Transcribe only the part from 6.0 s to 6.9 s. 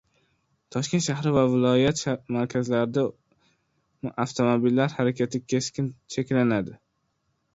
cheklanadi